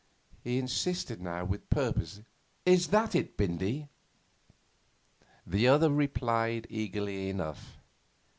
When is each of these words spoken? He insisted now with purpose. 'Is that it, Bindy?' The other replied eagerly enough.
He 0.43 0.57
insisted 0.57 1.21
now 1.21 1.45
with 1.45 1.69
purpose. 1.69 2.21
'Is 2.65 2.87
that 2.87 3.13
it, 3.13 3.37
Bindy?' 3.37 3.87
The 5.45 5.67
other 5.67 5.91
replied 5.91 6.65
eagerly 6.71 7.29
enough. 7.29 7.77